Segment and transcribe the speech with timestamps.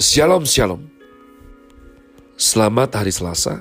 [0.00, 0.88] Shalom Shalom.
[2.40, 3.60] Selamat hari Selasa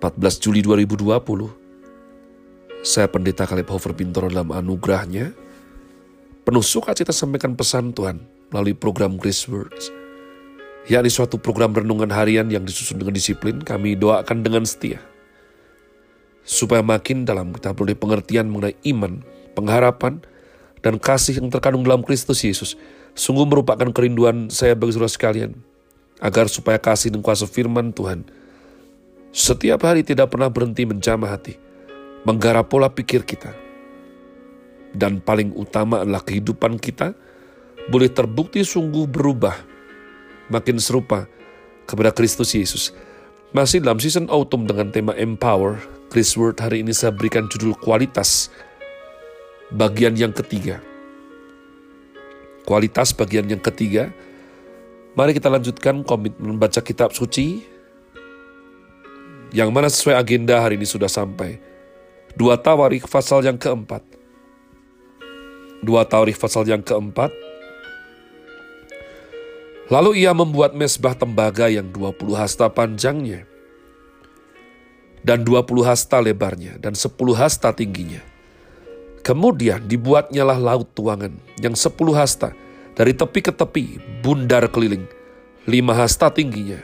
[0.00, 5.36] 14 Juli 2020 Saya Pendeta Kaleb Hofer Bintoro dalam anugerahnya.
[6.48, 9.92] Penuh sukacita sampaikan pesan Tuhan melalui program Grace Words.
[10.88, 15.04] Yakni suatu program renungan harian yang disusun dengan disiplin kami doakan dengan setia.
[16.48, 19.20] Supaya makin dalam kita beroleh pengertian mengenai iman,
[19.52, 20.24] pengharapan,
[20.80, 22.72] dan kasih yang terkandung dalam Kristus Yesus
[23.12, 25.52] Sungguh merupakan kerinduan saya bagi saudara sekalian,
[26.22, 28.24] agar supaya kasih dan kuasa firman Tuhan
[29.32, 31.56] setiap hari tidak pernah berhenti menjamah hati,
[32.28, 33.56] menggarap pola pikir kita,
[34.92, 37.16] dan paling utama adalah kehidupan kita
[37.88, 39.56] boleh terbukti sungguh berubah,
[40.52, 41.24] makin serupa
[41.88, 42.92] kepada Kristus Yesus.
[43.56, 45.80] Masih dalam season autumn dengan tema Empower,
[46.12, 48.52] Chris Word hari ini saya berikan judul kualitas
[49.72, 50.80] bagian yang ketiga
[52.64, 54.10] kualitas bagian yang ketiga.
[55.12, 57.60] Mari kita lanjutkan komitmen membaca kitab suci
[59.52, 61.60] yang mana sesuai agenda hari ini sudah sampai.
[62.32, 64.00] Dua Tawarikh pasal yang keempat.
[65.84, 67.28] Dua Tawarikh pasal yang keempat.
[69.92, 73.44] Lalu ia membuat mesbah tembaga yang 20 hasta panjangnya
[75.20, 78.31] dan 20 hasta lebarnya dan 10 hasta tingginya
[79.22, 81.30] Kemudian dibuatnyalah laut tuangan
[81.62, 82.50] yang sepuluh hasta
[82.98, 85.06] dari tepi ke tepi, bundar keliling,
[85.70, 86.82] lima hasta tingginya,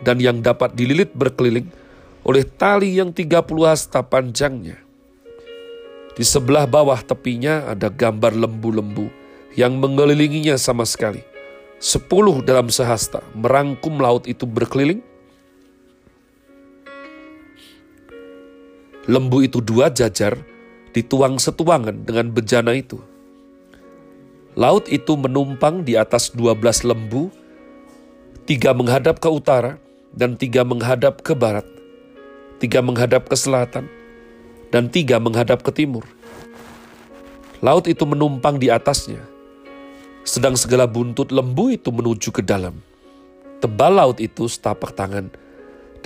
[0.00, 1.68] dan yang dapat dililit berkeliling
[2.24, 4.80] oleh tali yang tiga puluh hasta panjangnya.
[6.16, 9.12] Di sebelah bawah tepinya ada gambar lembu-lembu
[9.52, 11.20] yang mengelilinginya sama sekali.
[11.82, 15.04] Sepuluh dalam sehasta merangkum laut itu berkeliling.
[19.04, 20.40] Lembu itu dua jajar,
[20.94, 23.02] dituang setuangan dengan bejana itu.
[24.54, 27.34] Laut itu menumpang di atas dua belas lembu,
[28.46, 29.82] tiga menghadap ke utara
[30.14, 31.66] dan tiga menghadap ke barat,
[32.62, 33.90] tiga menghadap ke selatan,
[34.70, 36.06] dan tiga menghadap ke timur.
[37.58, 39.26] Laut itu menumpang di atasnya,
[40.22, 42.78] sedang segala buntut lembu itu menuju ke dalam.
[43.58, 45.34] Tebal laut itu setapak tangan,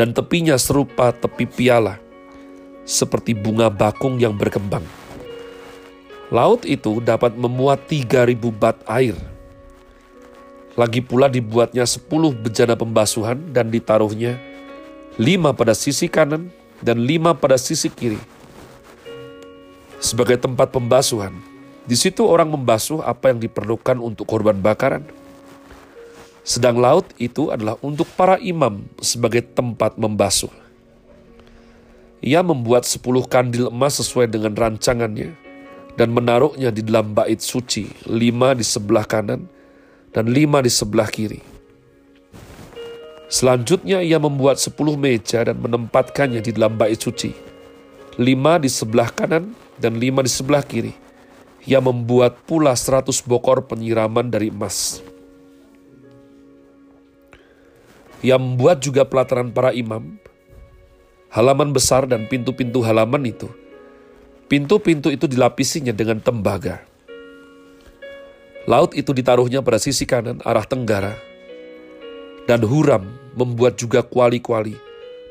[0.00, 2.07] dan tepinya serupa tepi piala
[2.88, 4.80] seperti bunga bakung yang berkembang.
[6.32, 9.16] Laut itu dapat memuat 3000 bat air.
[10.72, 14.40] Lagi pula dibuatnya 10 bejana pembasuhan dan ditaruhnya
[15.20, 16.48] lima pada sisi kanan
[16.80, 18.20] dan lima pada sisi kiri.
[19.98, 21.34] Sebagai tempat pembasuhan,
[21.82, 25.02] di situ orang membasuh apa yang diperlukan untuk korban bakaran.
[26.46, 30.67] Sedang laut itu adalah untuk para imam sebagai tempat membasuh.
[32.18, 35.38] Ia membuat sepuluh kandil emas sesuai dengan rancangannya
[35.94, 39.46] dan menaruhnya di dalam bait suci, lima di sebelah kanan
[40.10, 41.38] dan lima di sebelah kiri.
[43.28, 47.36] Selanjutnya ia membuat sepuluh meja dan menempatkannya di dalam bait suci,
[48.18, 50.96] lima di sebelah kanan dan lima di sebelah kiri.
[51.68, 55.04] Ia membuat pula seratus bokor penyiraman dari emas.
[58.24, 60.16] Ia membuat juga pelataran para imam,
[61.28, 63.48] halaman besar dan pintu-pintu halaman itu.
[64.48, 66.80] Pintu-pintu itu dilapisinya dengan tembaga.
[68.68, 71.16] Laut itu ditaruhnya pada sisi kanan arah tenggara.
[72.48, 73.04] Dan Huram
[73.36, 74.76] membuat juga kuali-kuali,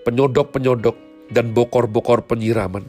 [0.06, 0.98] penyodok-penyodok,
[1.34, 2.86] dan bokor-bokor penyiraman.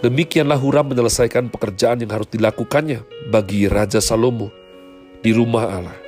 [0.00, 4.52] Demikianlah Huram menyelesaikan pekerjaan yang harus dilakukannya bagi Raja Salomo
[5.24, 5.98] di rumah Allah.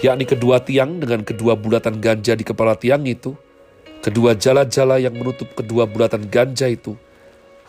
[0.00, 3.34] Yakni kedua tiang dengan kedua bulatan ganja di kepala tiang itu,
[4.00, 6.96] kedua jala-jala yang menutup kedua bulatan ganja itu,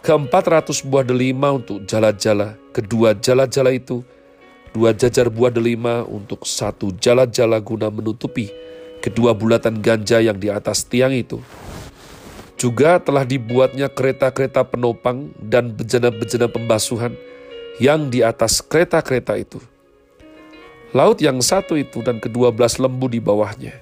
[0.04, 4.04] keempat ratus buah delima untuk jala-jala, kedua jala-jala itu,
[4.72, 8.48] dua jajar buah delima untuk satu jala-jala guna menutupi
[9.02, 11.42] kedua bulatan ganja yang di atas tiang itu.
[12.56, 17.18] Juga telah dibuatnya kereta-kereta penopang dan bejana-bejana pembasuhan
[17.82, 19.58] yang di atas kereta-kereta itu.
[20.94, 23.74] Laut yang satu itu dan kedua belas lembu di bawahnya.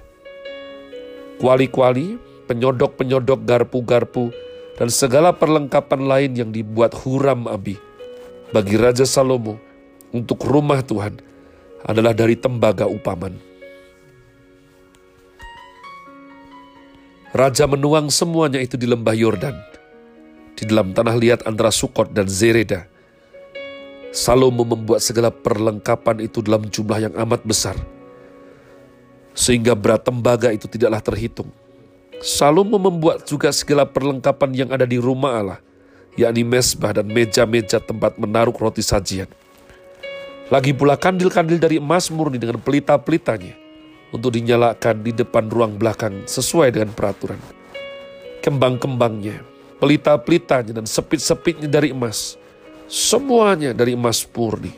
[1.36, 2.16] Kuali-kuali
[2.50, 4.34] penyodok-penyodok garpu-garpu,
[4.74, 7.78] dan segala perlengkapan lain yang dibuat Huram Abi
[8.50, 9.60] bagi Raja Salomo
[10.10, 11.22] untuk rumah Tuhan
[11.86, 13.38] adalah dari tembaga upaman.
[17.30, 19.54] Raja menuang semuanya itu di lembah Yordan,
[20.58, 22.90] di dalam tanah liat antara Sukot dan Zereda.
[24.10, 27.78] Salomo membuat segala perlengkapan itu dalam jumlah yang amat besar,
[29.30, 31.52] sehingga berat tembaga itu tidaklah terhitung.
[32.20, 35.60] Salomo membuat juga segala perlengkapan yang ada di rumah Allah,
[36.20, 39.24] yakni mesbah dan meja-meja tempat menaruh roti sajian.
[40.52, 43.56] Lagi pula kandil-kandil dari emas murni dengan pelita-pelitanya
[44.12, 47.40] untuk dinyalakan di depan ruang belakang sesuai dengan peraturan.
[48.44, 49.40] Kembang-kembangnya,
[49.80, 52.36] pelita-pelitanya dan sepit-sepitnya dari emas,
[52.84, 54.76] semuanya dari emas murni.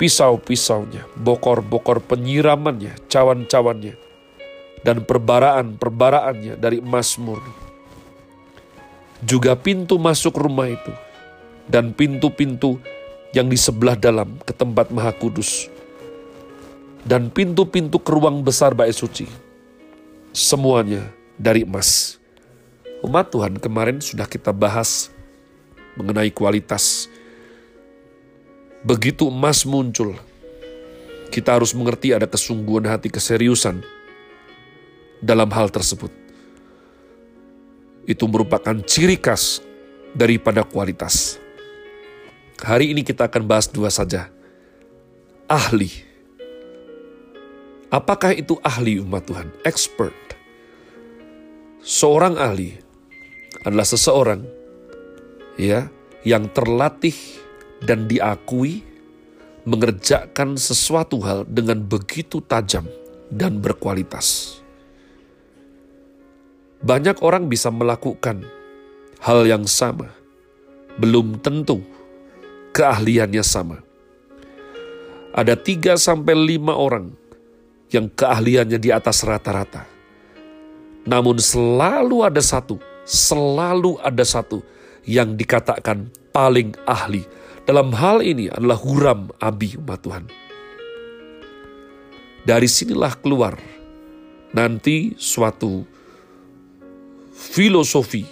[0.00, 4.03] Pisau-pisaunya, bokor-bokor penyiramannya, cawan-cawannya,
[4.84, 7.50] dan perbaraan-perbaraannya dari emas murni.
[9.24, 10.92] Juga pintu masuk rumah itu,
[11.64, 12.76] dan pintu-pintu
[13.32, 15.72] yang di sebelah dalam ke tempat maha kudus.
[17.04, 19.28] Dan pintu-pintu ke ruang besar bait suci.
[20.32, 21.08] Semuanya
[21.40, 22.20] dari emas.
[23.04, 25.12] Umat Tuhan kemarin sudah kita bahas
[25.96, 27.12] mengenai kualitas.
[28.84, 30.16] Begitu emas muncul,
[31.28, 33.84] kita harus mengerti ada kesungguhan hati keseriusan
[35.24, 36.12] dalam hal tersebut.
[38.04, 39.64] Itu merupakan ciri khas
[40.12, 41.40] daripada kualitas.
[42.60, 44.28] Hari ini kita akan bahas dua saja.
[45.48, 45.88] Ahli.
[47.88, 49.48] Apakah itu ahli umat Tuhan?
[49.64, 50.12] Expert.
[51.80, 52.76] Seorang ahli
[53.64, 54.44] adalah seseorang
[55.56, 55.88] ya
[56.24, 57.16] yang terlatih
[57.84, 58.84] dan diakui
[59.64, 62.84] mengerjakan sesuatu hal dengan begitu tajam
[63.32, 64.60] dan berkualitas.
[66.84, 68.44] Banyak orang bisa melakukan
[69.24, 70.12] hal yang sama,
[71.00, 71.80] belum tentu
[72.76, 73.80] keahliannya sama.
[75.32, 77.08] Ada tiga sampai lima orang
[77.88, 79.88] yang keahliannya di atas rata-rata.
[81.08, 82.76] Namun selalu ada satu,
[83.08, 84.60] selalu ada satu
[85.08, 87.24] yang dikatakan paling ahli.
[87.64, 90.24] Dalam hal ini adalah Huram Abi umat Tuhan.
[92.44, 93.56] Dari sinilah keluar
[94.52, 95.88] nanti suatu
[97.34, 98.24] filosofi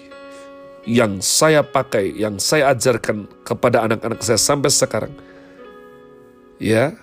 [0.86, 5.14] yang saya pakai, yang saya ajarkan kepada anak-anak saya sampai sekarang,
[6.62, 6.94] ya,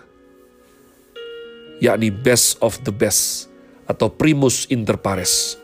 [1.84, 3.48] yakni best of the best
[3.88, 5.56] atau primus inter pares.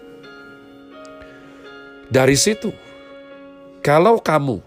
[2.08, 2.72] Dari situ,
[3.84, 4.64] kalau kamu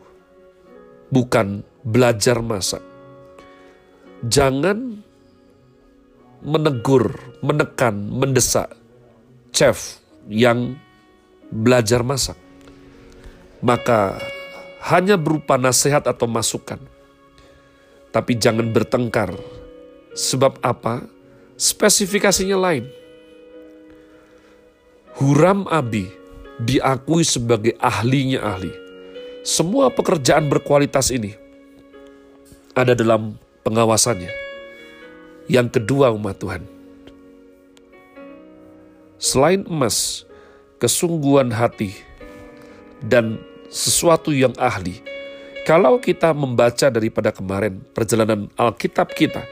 [1.08, 2.84] bukan belajar masak,
[4.26, 5.00] jangan
[6.44, 8.70] menegur, menekan, mendesak
[9.50, 9.98] chef
[10.28, 10.76] yang
[11.48, 12.36] belajar masak
[13.58, 14.18] maka
[14.86, 16.78] hanya berupa nasihat atau masukan.
[18.14, 19.34] Tapi jangan bertengkar.
[20.14, 21.04] Sebab apa?
[21.58, 22.86] Spesifikasinya lain.
[25.18, 26.06] Huram Abi
[26.62, 28.70] diakui sebagai ahlinya ahli.
[29.42, 31.34] Semua pekerjaan berkualitas ini
[32.74, 33.34] ada dalam
[33.66, 34.30] pengawasannya.
[35.50, 36.62] Yang kedua umat Tuhan.
[39.18, 40.27] Selain emas,
[40.78, 41.94] kesungguhan hati
[43.02, 43.38] dan
[43.68, 44.98] sesuatu yang ahli.
[45.68, 49.44] Kalau kita membaca daripada kemarin perjalanan Alkitab kita,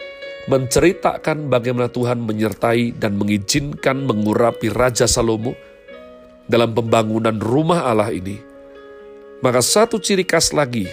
[0.48, 5.52] menceritakan bagaimana Tuhan menyertai dan mengizinkan mengurapi Raja Salomo
[6.48, 8.40] dalam pembangunan rumah Allah ini,
[9.44, 10.88] maka satu ciri khas lagi,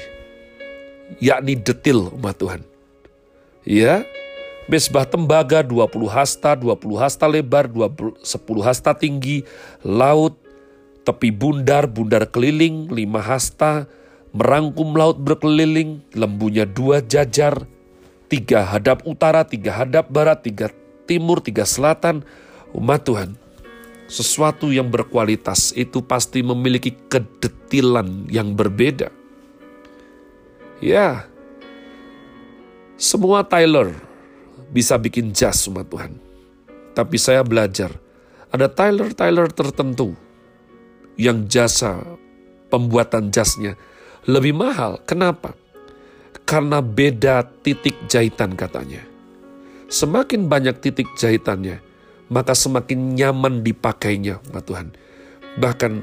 [1.23, 2.61] yakni detil umat Tuhan.
[3.63, 4.03] Ya,
[4.67, 9.43] mesbah tembaga 20 hasta, 20 hasta lebar, 20, 10 hasta tinggi,
[9.83, 10.39] laut
[11.03, 13.85] tepi bundar, bundar keliling, lima hasta,
[14.31, 17.67] merangkum laut berkeliling, lembunya dua jajar,
[18.31, 20.71] tiga hadap utara, tiga hadap barat, tiga
[21.05, 22.23] timur, tiga selatan,
[22.71, 23.31] umat Tuhan.
[24.07, 29.09] Sesuatu yang berkualitas itu pasti memiliki kedetilan yang berbeda.
[30.83, 31.23] Ya,
[32.99, 33.95] semua Tyler
[34.73, 36.17] bisa bikin jas umat Tuhan.
[36.97, 37.93] Tapi saya belajar,
[38.49, 40.17] ada Tyler-Tyler tertentu
[41.17, 42.01] yang jasa
[42.73, 43.77] pembuatan jasnya
[44.25, 44.97] lebih mahal.
[45.05, 45.53] Kenapa?
[46.43, 49.05] Karena beda titik jahitan katanya.
[49.93, 51.77] Semakin banyak titik jahitannya,
[52.33, 54.87] maka semakin nyaman dipakainya, Pak Tuhan.
[55.61, 55.93] Bahkan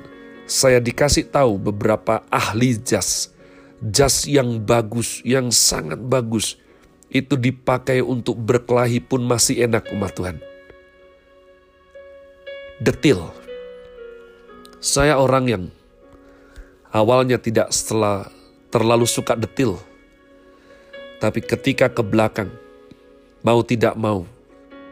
[0.46, 3.34] saya dikasih tahu beberapa ahli jas,
[3.82, 6.54] jas yang bagus, yang sangat bagus,
[7.10, 10.38] itu dipakai untuk berkelahi pun masih enak umat Tuhan.
[12.80, 13.20] Detil,
[14.80, 15.64] saya orang yang
[16.94, 18.30] awalnya tidak setelah
[18.70, 19.76] terlalu suka detil.
[21.20, 22.48] Tapi ketika ke belakang,
[23.44, 24.24] mau tidak mau,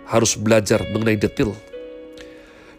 [0.05, 1.57] harus belajar mengenai detil.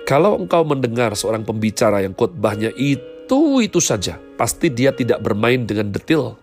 [0.06, 6.38] Kalau engkau mendengar seorang pembicara yang khotbahnya itu-itu saja, pasti dia tidak bermain dengan detil.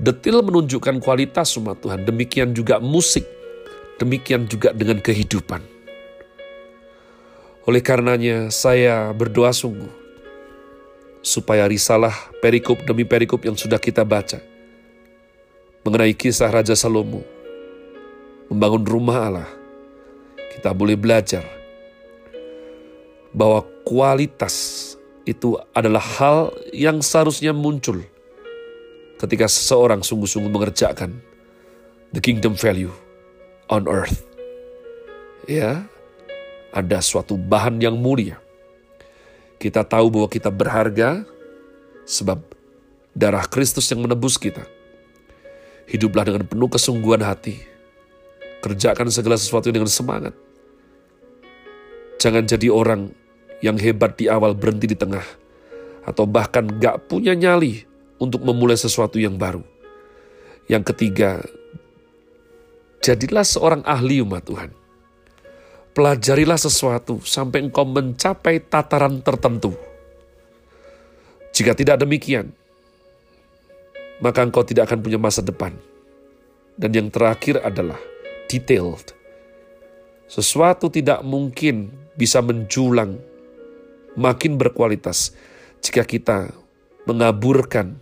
[0.00, 3.28] Detil menunjukkan kualitas umat Tuhan, demikian juga musik,
[4.00, 5.60] demikian juga dengan kehidupan.
[7.68, 9.90] Oleh karenanya saya berdoa sungguh
[11.22, 14.42] supaya risalah perikop demi perikop yang sudah kita baca
[15.86, 17.22] mengenai kisah Raja Salomo
[18.50, 19.50] membangun rumah Allah,
[20.52, 21.40] kita boleh belajar
[23.32, 24.92] bahwa kualitas
[25.24, 26.38] itu adalah hal
[26.74, 28.02] yang seharusnya muncul
[29.22, 31.22] ketika seseorang sungguh-sungguh mengerjakan
[32.10, 32.90] the kingdom value
[33.70, 34.26] on earth.
[35.46, 35.86] Ya,
[36.74, 38.38] ada suatu bahan yang mulia.
[39.62, 41.22] Kita tahu bahwa kita berharga
[42.02, 42.42] sebab
[43.14, 44.66] darah Kristus yang menebus kita.
[45.86, 47.72] Hiduplah dengan penuh kesungguhan hati
[48.62, 50.38] Kerjakan segala sesuatu dengan semangat.
[52.22, 53.10] Jangan jadi orang
[53.58, 55.26] yang hebat di awal berhenti di tengah.
[56.06, 57.82] Atau bahkan gak punya nyali
[58.22, 59.66] untuk memulai sesuatu yang baru.
[60.70, 61.42] Yang ketiga,
[63.02, 64.70] jadilah seorang ahli umat Tuhan.
[65.92, 69.74] Pelajarilah sesuatu sampai engkau mencapai tataran tertentu.
[71.52, 72.54] Jika tidak demikian,
[74.22, 75.74] maka engkau tidak akan punya masa depan.
[76.78, 78.00] Dan yang terakhir adalah
[78.48, 79.12] detailed.
[80.30, 83.20] Sesuatu tidak mungkin bisa menjulang
[84.16, 85.36] makin berkualitas
[85.84, 86.48] jika kita
[87.04, 88.01] mengaburkan